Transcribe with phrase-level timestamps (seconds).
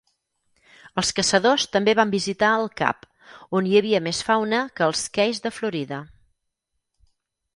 [1.01, 3.05] Els caçadors també van visitar el cap,
[3.59, 6.01] on hi havia més fauna que als Keys de Florida.